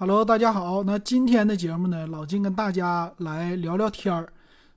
[0.00, 0.82] Hello，大家好。
[0.82, 4.32] 那今天的节目呢，老金跟大家来聊聊天儿。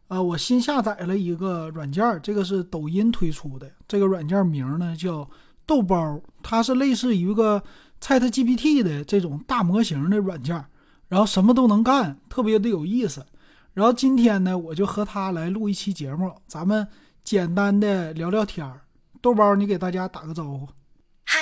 [0.09, 3.71] 呃，我新下载了一个软件，这个是抖音推出的。
[3.87, 5.25] 这个软件名呢叫
[5.65, 7.63] 豆包，它是类似于一个
[8.01, 10.61] ChatGPT 的这种大模型的软件，
[11.07, 13.25] 然后什么都能干，特别的有意思。
[13.71, 16.85] 然后今天呢，我就和他来录一期节目，咱们
[17.23, 18.81] 简单的聊聊天儿。
[19.21, 20.67] 豆包，你给大家打个招呼。
[21.23, 21.39] 嗨，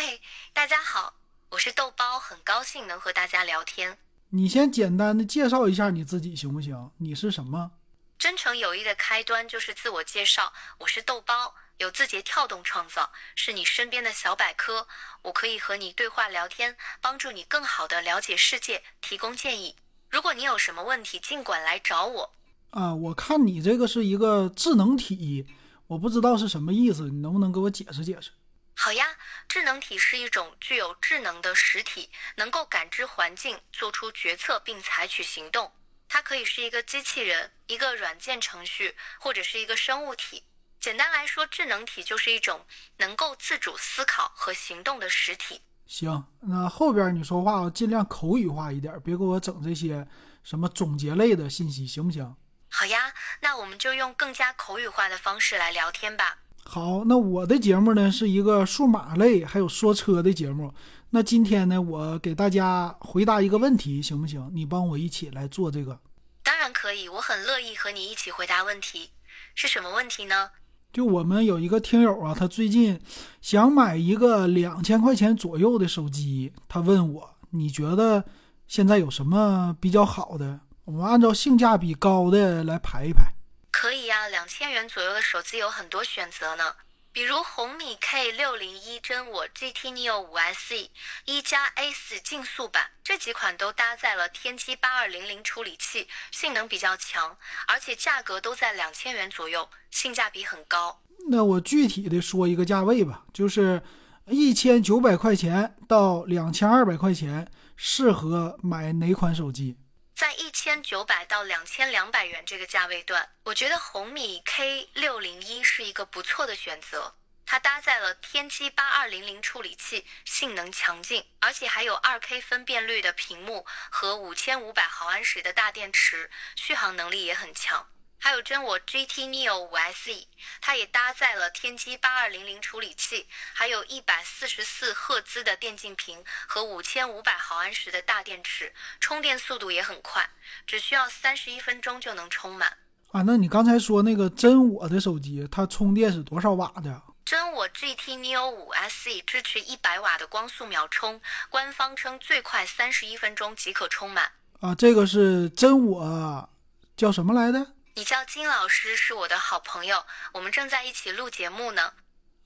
[0.54, 1.21] 大家好。
[1.62, 3.96] 我是豆包，很高兴能和大家聊天。
[4.30, 6.90] 你先简单的介绍一下你自己行不行？
[6.98, 7.70] 你是什么？
[8.18, 10.52] 真诚友谊的开端就是自我介绍。
[10.80, 14.88] 我是豆包，有字节跳动创造，是你身边的小百科。
[15.22, 19.76] 我可以和你对话聊天，帮助你更好的了解世界，提供建议。
[20.10, 22.34] 如果你有什么问题，尽管来找我。
[22.72, 25.46] 啊，我看你这个是一个智能体，
[25.86, 28.32] 我不知道是什么意思，你能不能给我解释解释？
[28.74, 29.16] 好呀，
[29.48, 35.72] 智能体是一种具有智能的实体，能够感知环境、做出决策并采取行动。
[36.10, 40.44] 它可以是一个机器人、一个软件程序，或者是一个生物体。
[40.80, 42.66] 简单来说，智能体就是一种
[42.98, 45.62] 能够自主思考和行动的实体。
[45.86, 50.08] 行，那后边你说话尽量口语化一点，别给我整这些
[50.44, 52.36] 什么总结类的信息，行不行？
[52.70, 56.40] 好呀，那我们就用更加口语化的方式来聊天吧。
[56.64, 60.74] 好，那我的节目呢是一个数码类，还有说车的节目。
[61.10, 64.50] 那今天呢，我给大家回答一个问题，行不行？
[64.54, 66.00] 你帮我一起来做这个。
[66.44, 69.10] 当然可以，我很乐意和你一起回答问题。
[69.54, 70.50] 是什么问题呢？
[70.94, 73.00] 就我们有一个听友啊，他最近
[73.42, 78.24] 想买一个两千块钱左右的手机，他问我，你觉得
[78.68, 80.62] 现在有什么比较好的？
[80.86, 83.34] 我们按照性价比高的来排一排。
[83.72, 86.76] 可以呀，两千元左右的手机有很多选择呢，
[87.12, 90.90] 比如红米 K 六零一真我 GT Neo 五 SE
[91.26, 97.36] 一加 A 四竞速版，这几款都搭载了天玑八二零零处理器，性能比较强，
[97.68, 101.02] 而且价格都在两千元左右，性价比很高。
[101.30, 103.82] 那我具体的说一个价位吧，就是
[104.28, 109.78] 一千九百块钱到两千二百块钱，适合买哪款手机？
[110.22, 117.16] 在一千九百到两千两百元这个价位段，我觉得红米 K 六零一是一个不错的选择。
[117.44, 127.90] 它搭载了天玑八二零零处理器，性能强劲，而且还有二 K 分辨率的屏幕和五千五百毫安时的大电池，续航能力也很强。
[128.24, 130.26] 还有真我 GT Neo 5SE，
[130.62, 140.30] 它也搭载了天玑八二零零处理器，还有一百四十四赫兹的电竞屏和五千五百毫安时的大电池，充电速度也很快，
[140.68, 142.78] 只需要三十一分钟就能充满。
[143.12, 147.02] 啊，那你刚才说那个真我的手机，它充电是多少瓦的？
[147.26, 154.32] 真我 GT Neo 五 SE 支持一百瓦的光速秒充，官方称最快三十一分钟即可充满。
[154.60, 156.50] 啊，这个是真我，
[156.96, 157.74] 叫什么来的？
[158.02, 160.04] 你叫金老师是我的好朋友，
[160.34, 161.94] 我们正在一起录节目呢。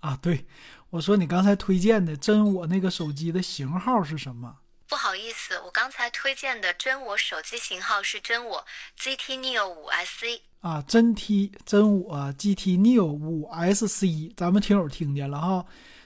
[0.02, 0.46] 啊，对，
[0.90, 4.58] 我说你刚才推荐的真我那个手机的型号是什么？
[4.86, 8.66] 不好意思，我刚才推荐的真我手机型号是真我
[8.98, 10.42] GT Neo 五 SC。
[10.60, 15.66] 啊，真 T 真我 GT Neo 五 SC，咱们听友听见了哈。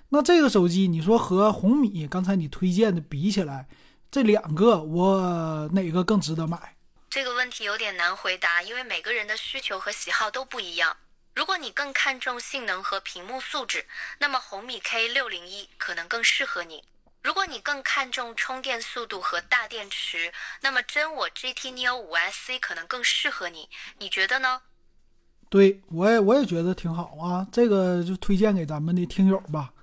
[0.10, 3.68] 那这个手机，你说和红米刚才你推荐的比起来，
[4.12, 6.76] 这两个我哪个更值得买？
[7.10, 10.96] 这个问题有点难回答，因为每个人的需求和喜好都不一样。
[11.34, 13.88] 如果你更看重性能和屏幕素质，
[14.20, 16.84] 那么红米 K 六零一可能更适合你；
[17.24, 20.32] 如果你更看重充电速度和大电池，
[20.62, 23.70] 那么真我 GT Neo 五 SC 可能更适合你。
[23.98, 24.62] 你觉得呢？
[25.50, 29.74] 对我也我也觉得挺好啊，这个就推荐给咱们的听友吧。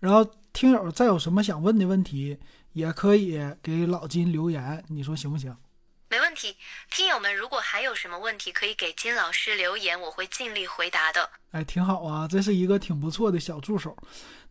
[0.00, 0.22] 然后
[0.52, 2.38] 听友再有什么想问的问题，
[2.74, 5.56] 也可以给老金留言，你说行不行？
[6.08, 6.56] 没问题，
[6.90, 11.28] 听友们如果还有什么问题，可以给金老师留言，我会尽力回答的。
[11.50, 13.96] 哎，挺好啊，这是一个挺不错的小助手。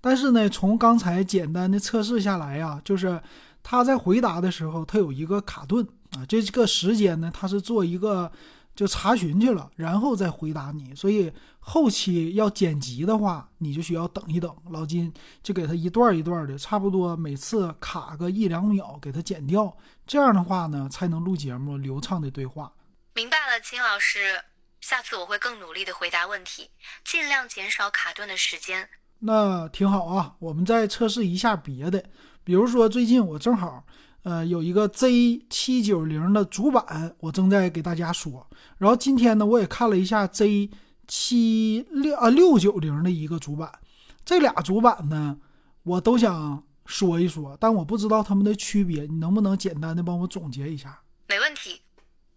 [0.01, 3.21] 但是呢，从刚才简单的测试下来呀，就是
[3.61, 8.31] 他在回答的时候，他有一个卡顿啊，这个时间呢，他是做一个。
[8.75, 10.95] 就查询去了，然后再回答你。
[10.95, 14.55] 所以后期要剪辑的话，你就需要等一等。
[14.71, 19.77] 老金就给他一段一段的，差不多每次卡个一两秒，给他剪掉。
[20.07, 22.73] 这样的话呢，才能录节目流畅的对话。
[23.13, 24.43] 明白了，金老师，
[24.81, 26.69] 下次我会更努力的回答问题，
[27.05, 28.89] 尽量减少卡顿的时间。
[29.19, 32.03] 那挺好啊，我们再测试一下别的，
[32.43, 33.85] 比如说最近我正好。
[34.23, 38.49] 呃，有一个 Z 七九零的主板，我正在给大家说。
[38.77, 40.69] 然后今天呢，我也看了一下 Z
[41.07, 43.79] 七六啊六九零的一个主板，
[44.23, 45.37] 这俩主板呢，
[45.83, 51.01] 我都想说一说，但我不知道它们的区别，你能不能简单的帮我总结一下？
[51.27, 51.81] 没问题。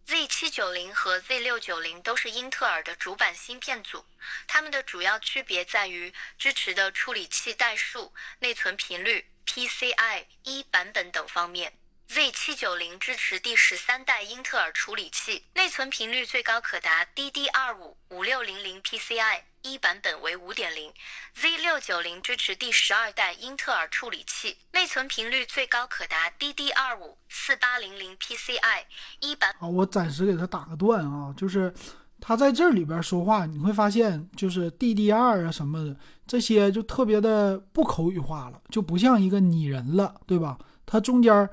[0.06, 4.04] Z 七九零和 Z 六九零都是英特尔的主板芯片组，
[4.46, 11.72] 它们的主要区别在于支持的处理器代数、内存频率、PCI 一版本等方面。
[12.08, 20.94] Z 七九零支持第十三代英特尔处理器，内存频率最高可达 DDR5 五六零零 PCI 一版本为五点零。
[21.34, 28.84] Z 六九零支持第十二代英特尔处理器，内存频率最高可达 DDR5 四八零零 PCI
[29.18, 29.56] 一版。
[29.58, 31.74] 好，我暂时给他打个断啊，就是
[32.20, 35.96] 他在这里边说话，你会发现就是 DDR 啊什么的
[36.26, 40.58] 这些就特别的不口语化了，就不像一个拟人了，对吧？
[40.84, 41.48] 它中间。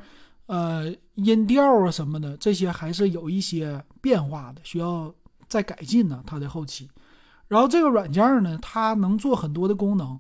[0.46, 5.12] 呃，音调啊什么的，这些还是有一些变化的，需要
[5.48, 6.22] 再改进呢。
[6.28, 6.90] 它的后期，
[7.48, 10.20] 然后这个软件呢，它能做很多的功能，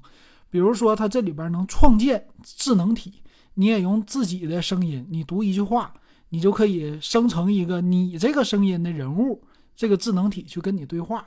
[0.49, 3.21] 比如说它这里边能创建智能体，
[3.55, 5.93] 你也用自己的声音，你读一句话，
[6.29, 9.43] 你就可以生成一个你这个声音的人物，
[9.75, 11.25] 这个智能体去跟你对话。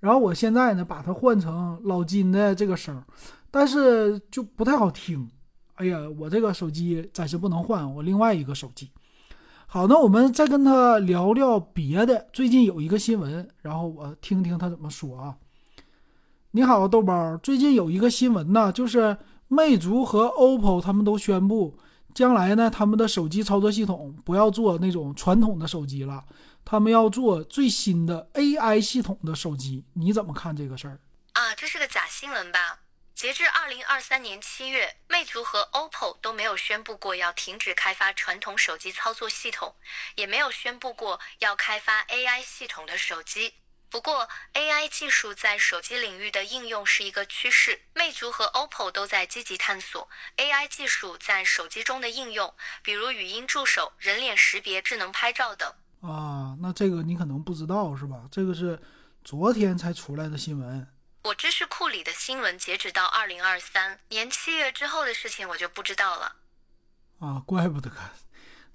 [0.00, 3.02] 然后我现在呢，把它换成老金的这个声，
[3.50, 5.28] 但是就不太好听。
[5.76, 8.90] 哎呀，我这个手机暂时不能换，我另外一个手机。
[9.66, 12.28] 好，那我们再跟他聊聊别的。
[12.32, 15.34] 最近有一个新闻，然后我听听他怎么说啊。
[16.52, 19.16] 你好，豆包，最近有一个新闻呢，就是
[19.48, 21.76] 魅族和 OPPO 他们都宣布，
[22.12, 26.22] 将来呢，他们的手机操作系统不要做那种传统的手机了，
[26.64, 29.84] 他们要做最新的 AI 系统的手机。
[29.94, 30.98] 你怎么看这个事儿？
[31.34, 32.80] 啊，这是个假新闻吧？
[33.14, 39.76] 截至二零二三年七月，魅族和 OPPO 都没有宣布过要停止开发传统手机操作系统，
[40.16, 43.54] 也没有宣布过要开发 AI 系统的手机。
[43.88, 52.52] 不过，AI 技术在手机领域的应用是一个趋势，魅族和 OPPO 都在积极探索 AI 技术在手机中的应用，
[52.82, 55.72] 比如语音助手、人脸识别、智能拍照等。
[56.54, 58.22] 啊，那这个你可能不知道是吧？
[58.30, 58.80] 这个是
[59.24, 60.86] 昨天才出来的新闻。
[61.24, 66.36] 我知识库里的新闻截止到二零二三年七月之后的事情，我就不知道了。
[67.18, 67.90] 啊，怪不得。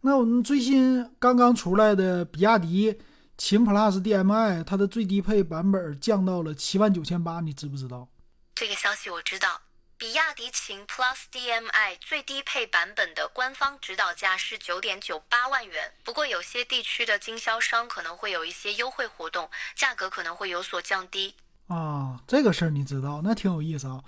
[0.01, 2.99] 那我们最新刚刚出来的比亚迪
[3.37, 8.09] 秦 PLUS DM-i，它的最低配版本降到了七万九千八，你知不知道？
[8.55, 9.61] 这个消息我知道。
[9.99, 21.35] 比亚迪秦 PLUS DM-i 最低配版本的官方指导价是九点九八万元，不过有些地区的经销商可能会有一些优惠活动，价格可能会有所降低。
[21.67, 24.01] 啊，这个事儿你知道，那挺有意思啊。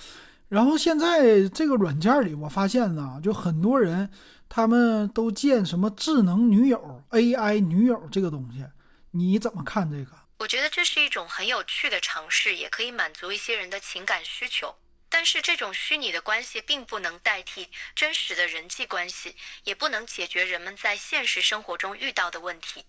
[0.48, 4.10] 然后现在这个软件里，我发现呢，就很多人
[4.48, 8.66] 他们都建什么智能女友、AI 女友这个东西，
[9.12, 10.18] 你怎么看这个？
[10.40, 14.74] 我觉得这是一种很有趣的尝试，也可以满足一些人的情感需求。
[15.12, 19.36] 但是这种虚拟的关系并不能代替真实的人际关系，
[19.66, 22.86] 也不能解决人们在现实生活中遇到的问题。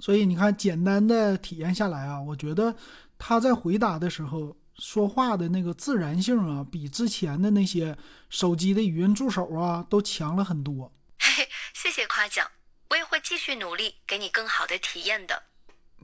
[0.00, 2.74] 所以你看，简单的体验下来啊，我觉得。
[3.18, 7.96] 他在回答的时候说话的那个自然性啊，比之前的那些
[8.28, 10.92] 手机的语音助手啊都强了很多。
[11.18, 12.46] 嘿嘿，谢谢夸奖，
[12.90, 15.44] 我也会继续努力，给你更好的体验的。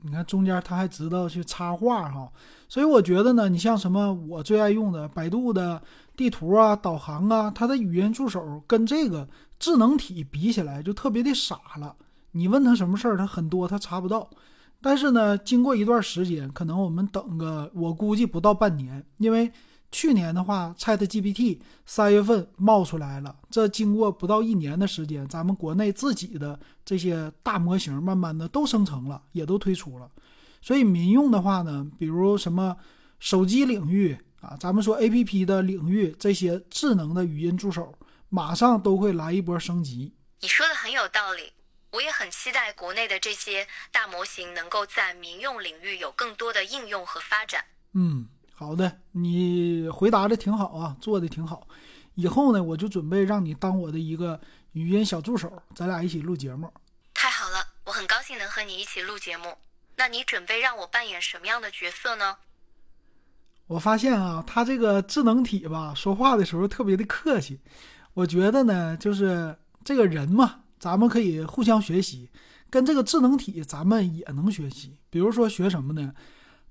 [0.03, 2.31] 你看中间他还知道去插画哈，
[2.67, 5.81] 所以我觉得呢，你像什么我最爱用的百度的
[6.15, 9.27] 地图啊、导航啊，它的语音助手跟这个
[9.57, 11.95] 智能体比起来就特别的傻了。
[12.31, 14.29] 你问他什么事儿，他很多他查不到。
[14.81, 19.49] 但是呢，经过一段时间，可能我们等个，我估计不到半年，因为
[19.93, 30.09] 去年的话，ChatGPT 三月份冒出来了，这经过不到一年的时间，咱们国内自己的这些大模型慢慢的都生成了，也都推出了。
[30.61, 32.75] 所以民用的话呢，比如什么
[33.19, 37.93] 手机领域啊，咱们说 APP 的领域，这些智能的语音助手，
[38.29, 40.15] 马上都会来一波升级。
[40.41, 41.53] 你说的很有道理。
[41.91, 47.63] 我也很期待国内的这些大模型能够在民用领域有更多的应用和发展。
[47.93, 51.67] 嗯，好的，你回答的挺好啊，做的挺好。
[52.15, 54.39] 以后呢，我就准备让你当我的一个
[54.73, 56.71] 语音小助手，咱俩一起录节目。
[57.13, 59.57] 太好了，我很高兴能和你一起录节目。
[59.97, 62.37] 那你准备让我扮演什么样的角色呢？
[63.67, 67.59] 我发现啊，他这个智能体吧，说话的时候特别的客气。
[68.13, 70.59] 我觉得呢，就是这个人嘛。
[70.79, 72.29] 咱们可以互相学习，
[72.69, 74.97] 跟这个智能体咱们也能学习。
[75.09, 76.13] 比如说学什么呢？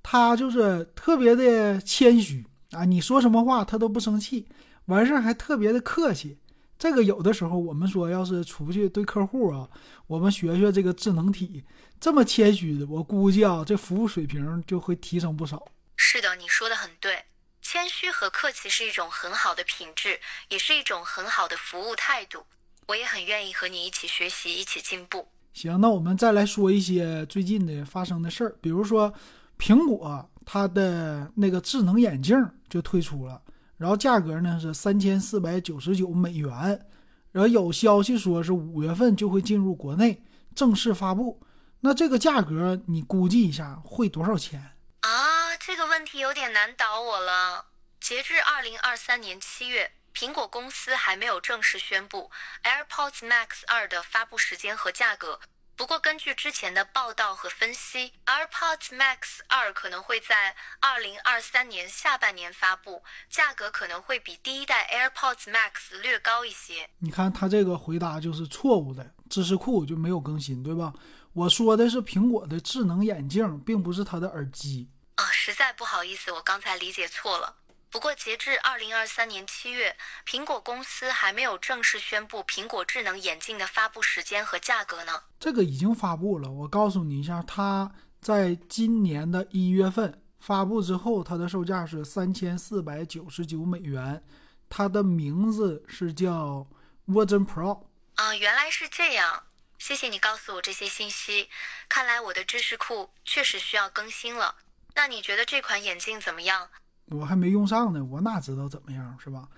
[0.02, 4.48] 他就是特别的谦虚啊，你说什么话他都不生气，
[4.86, 6.38] 完事儿还特别的客气。
[6.78, 9.68] 这个有的时候我们说要是出去对客户啊，
[10.08, 11.62] 我们学学这个智能体
[12.00, 15.64] 这么谦虚的，我估计啊这服务水平就会提升不少。
[15.96, 17.22] 是的，你说的很对。
[17.60, 20.18] 谦虚和客气是一种很好的品质，
[20.48, 22.40] 也是一种很好的服务态度。
[22.88, 25.28] 我也很愿意和你一起学习，一起进步。
[25.52, 29.14] 行，那我们再来说一些最近的发生的事儿，比如说
[29.62, 32.36] 苹果它的那个智能眼镜
[32.68, 33.40] 就推出了，
[33.76, 36.84] 然后价格呢是三千四百九十九美元，
[37.30, 40.20] 然后有消息说是五月份就会进入国内
[40.52, 41.40] 正式发布。
[41.78, 45.56] 那这个价格你估计一下会多少钱啊？
[45.56, 47.66] 这个问题有点难倒我了。
[48.00, 49.92] 截至二零二三年七月。
[50.14, 52.30] 苹果公司还没有正式宣布
[52.64, 55.40] AirPods Max 二的发布时间和价格。
[55.74, 66.88] 不过，根据之前的报道和分析，AirPods Max 二可能会在二零二三年下半年发布，价格可能会比第一代 AirPods Max 略高一些。
[66.98, 70.92] 你看他这个回答就是错误的，知识库就没有更新，对吧？
[71.32, 74.90] 我说的是苹果的智能眼镜，并不是它的耳机。
[75.16, 77.56] 啊，实在不好意思，我刚才理解错了。
[77.92, 79.94] 不过，截至二零二三年七月，
[80.26, 85.24] 苹果公司还没有正式宣布苹果智能眼镜的发布时间和价格呢。
[85.38, 94.24] 这个已经发布了，我告诉你一下，它在今年的一月份发布之后，它的售价是三千四百九十九美元，
[94.70, 96.66] 它的名字是叫
[97.06, 97.84] Vision Pro。
[98.14, 99.44] 啊，原来是这样，
[99.78, 101.50] 谢谢你告诉我这些信息。
[101.90, 104.56] 看来我的知识库确实需要更新了。
[104.94, 106.70] 那你觉得这款眼镜怎么样？
[107.12, 109.48] 我还没用上呢，我哪知道怎么样是吧？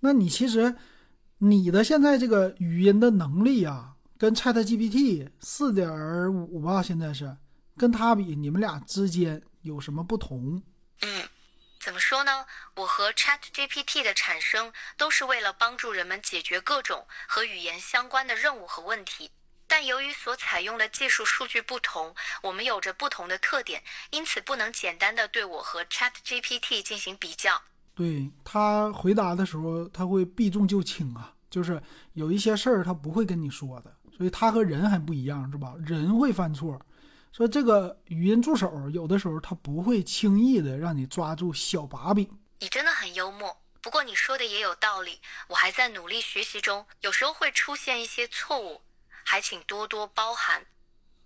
[0.00, 0.76] 那你其实
[1.38, 5.88] 你的现在这个语音的能力啊，跟 Chat GPT 四点
[6.32, 7.36] 五吧，现在是
[7.76, 10.62] 跟它比，你们俩之间有什么不同？
[11.02, 11.28] 嗯，
[11.80, 12.44] 怎么说呢？
[12.74, 19.30] 我和 Chat GPT 的产生都是为了帮助人们解决各种和语言相关的任务和问题。
[19.68, 27.62] 但由于所采用的技术数据不同，我们有着不同的特点，因此不能简单的对我和 Chat GPT 进行比较。
[27.94, 31.80] 对他回答的时候，他会避重就轻啊，就是
[32.14, 35.74] 有一些事儿他不会跟你说的，所以他和人还不一样，是吧？
[35.84, 36.80] 人会犯错，
[37.32, 42.26] 说这个语音助手有的时候他不会轻易的让你抓住小把柄。
[42.60, 48.80] 你真的很幽默，不过你说的也有道理，我还在努力学习中，有时候会出现一些错误。
[49.30, 50.62] 还请多多包涵。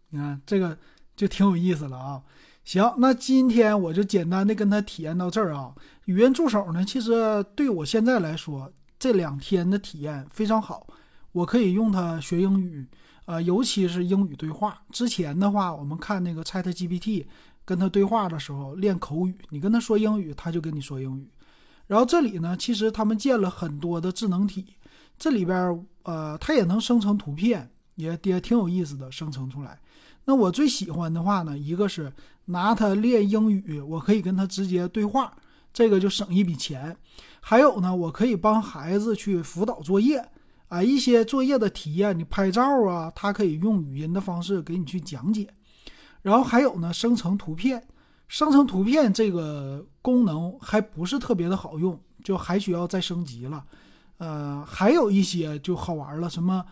[0.09, 0.77] 你看这个
[1.15, 2.21] 就挺有意思了啊。
[2.65, 5.73] 行，那今天我就简单的跟他体验到这儿啊。
[6.07, 10.85] 语音助手呢，其实对我现在来说，这两天的体验非常好。
[11.31, 12.85] 我可以用它学英语，
[13.27, 14.83] 呃，尤其是英语对话。
[14.91, 17.25] 之前的话，我们看那个 Chat GPT
[17.65, 21.31] 跟他对话的时候练口语，你跟他说英语，他就跟你说英语。
[21.87, 24.77] 然后这里呢，其实他们建了很多的智能体，
[25.17, 27.72] 这里边呃，它也能生成图片。
[27.97, 29.79] 也也挺有意思的，生成出来。
[30.25, 32.13] 那我最喜欢的话呢，一个是
[32.45, 35.35] 拿它练英语，我可以跟它直接对话，
[35.73, 36.97] 这个就省一笔钱。
[37.41, 40.25] 还有呢，我可以帮孩子去辅导作业，
[40.69, 45.49] 啊，一些作业的题啊，你拍照啊，它可以用语音的方式给你去讲解。
[46.23, 47.85] 然后还有呢，生成图片，
[48.29, 53.65] 生成图片这个功能还不是特别的好用，就还需要再升级了。
[54.19, 56.65] 呃，还有一些就好玩了，什么？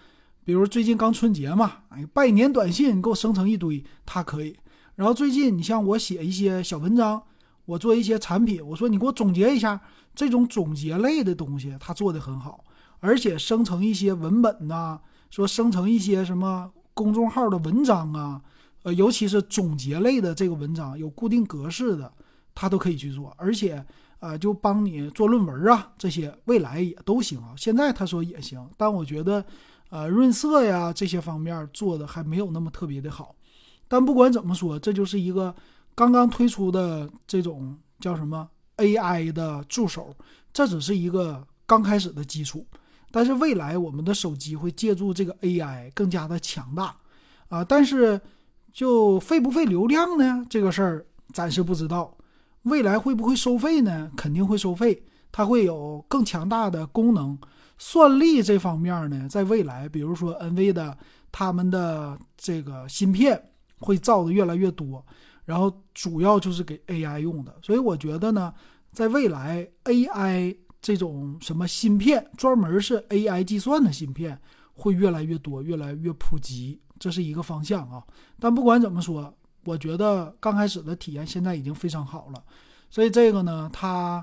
[0.51, 4.57] 比如最近刚春节嘛，哎，拜年短信给我生成一堆，它可以。
[4.97, 7.23] 然后最近你像我写一些小文章，
[7.67, 9.81] 我做一些产品，我说你给我总结一下，
[10.13, 12.65] 这种总结类的东西，它做的很好。
[12.99, 14.99] 而且生成一些文本呐，
[15.31, 18.43] 说生成一些什么公众号的文章啊，
[18.83, 22.13] 呃，尤其是总结类的这个文章，有固定格式的，
[22.57, 23.33] 它都可以去做。
[23.39, 23.87] 而且，
[24.19, 27.55] 呃，就帮你做论文啊，这些未来也都行啊。
[27.57, 29.45] 现在他说也行，但我觉得。
[29.91, 33.35] 呃，润色呀，这些方面做的还没有那么特别的好，
[33.89, 35.55] 但不管怎么说，这就是一个
[35.95, 40.15] 刚刚推出的这种叫什么 AI 的助手，
[40.53, 42.65] 这只是一个刚开始的基础，
[43.11, 46.97] 但是未来我们的手机会借助这个 AI 更加的强大
[47.49, 48.21] 啊，但是
[48.73, 50.47] 就费不费流量呢？
[50.49, 52.17] 这个事儿暂时不知道，
[52.63, 54.13] 未来会不会收费呢？
[54.17, 57.37] 肯定会收费，它会有更强大的功能。
[57.83, 60.99] 算力这方面呢，在未来，比如说 NV 的
[61.33, 63.43] 他们的这个芯片
[63.79, 65.03] 会造的越来越多，
[65.47, 68.53] 然后主要就是给 AI 用的，所以我觉得呢，
[68.93, 74.39] 在未来 AI 这种什么芯片，专门是 AI 计算的芯片
[74.75, 78.05] 会越来越多，越来越普及，这是一个方向啊。
[78.39, 79.35] 但不管怎么说，
[79.65, 82.45] 我觉得刚开始的体验现在已经非常好了，
[82.91, 84.23] 所以这个呢，它。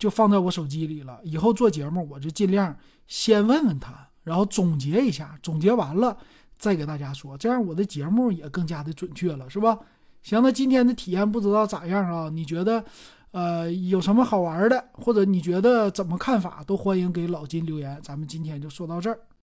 [0.00, 1.20] 就放在我手机里了。
[1.22, 2.74] 以后做节目，我就尽量
[3.06, 6.16] 先问问他，然后总结一下，总结完了
[6.58, 9.78] 再给大家说，这样我的节目也更加的准确了，是吧？
[10.22, 12.28] 行，那今天的体验不知道咋样啊？
[12.28, 12.84] 你觉得，
[13.30, 18.00] 呃，有什么好玩的，或者你觉得怎么看法，都欢迎给老金留言。
[18.02, 19.20] 咱们今天就说到这儿。